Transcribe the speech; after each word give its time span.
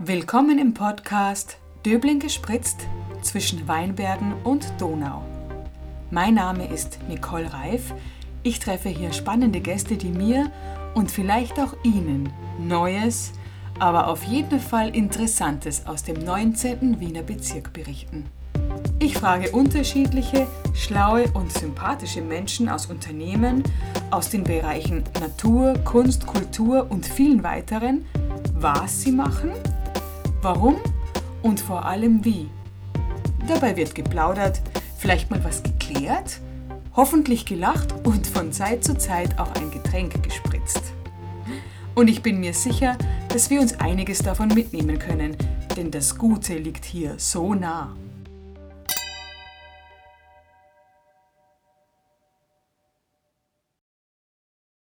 Willkommen 0.00 0.60
im 0.60 0.74
Podcast 0.74 1.56
Döbling 1.84 2.20
gespritzt 2.20 2.86
zwischen 3.20 3.66
Weinbergen 3.66 4.32
und 4.44 4.64
Donau. 4.78 5.24
Mein 6.12 6.34
Name 6.34 6.68
ist 6.72 7.00
Nicole 7.08 7.52
Reif. 7.52 7.92
Ich 8.44 8.60
treffe 8.60 8.90
hier 8.90 9.12
spannende 9.12 9.58
Gäste, 9.58 9.96
die 9.96 10.10
mir 10.10 10.52
und 10.94 11.10
vielleicht 11.10 11.58
auch 11.58 11.74
Ihnen 11.82 12.32
Neues, 12.60 13.32
aber 13.80 14.06
auf 14.06 14.22
jeden 14.22 14.60
Fall 14.60 14.94
Interessantes 14.94 15.84
aus 15.84 16.04
dem 16.04 16.24
19. 16.24 17.00
Wiener 17.00 17.24
Bezirk 17.24 17.72
berichten. 17.72 18.26
Ich 19.00 19.18
frage 19.18 19.50
unterschiedliche, 19.50 20.46
schlaue 20.74 21.24
und 21.32 21.52
sympathische 21.52 22.22
Menschen 22.22 22.68
aus 22.68 22.86
Unternehmen, 22.86 23.64
aus 24.12 24.30
den 24.30 24.44
Bereichen 24.44 25.02
Natur, 25.18 25.74
Kunst, 25.84 26.24
Kultur 26.24 26.86
und 26.88 27.04
vielen 27.04 27.42
weiteren, 27.42 28.06
was 28.54 29.02
sie 29.02 29.10
machen 29.10 29.50
warum 30.42 30.76
und 31.42 31.60
vor 31.60 31.84
allem 31.84 32.24
wie. 32.24 32.48
Dabei 33.46 33.76
wird 33.76 33.94
geplaudert, 33.94 34.60
vielleicht 34.96 35.30
mal 35.30 35.42
was 35.44 35.62
geklärt, 35.62 36.40
hoffentlich 36.94 37.46
gelacht 37.46 37.94
und 38.06 38.26
von 38.26 38.52
Zeit 38.52 38.84
zu 38.84 38.96
Zeit 38.96 39.38
auch 39.38 39.54
ein 39.54 39.70
Getränk 39.70 40.22
gespritzt. 40.22 40.82
Und 41.94 42.08
ich 42.08 42.22
bin 42.22 42.40
mir 42.40 42.54
sicher, 42.54 42.96
dass 43.28 43.50
wir 43.50 43.60
uns 43.60 43.80
einiges 43.80 44.18
davon 44.18 44.48
mitnehmen 44.48 44.98
können, 44.98 45.36
denn 45.76 45.90
das 45.90 46.16
Gute 46.16 46.56
liegt 46.56 46.84
hier 46.84 47.14
so 47.16 47.54
nah. 47.54 47.96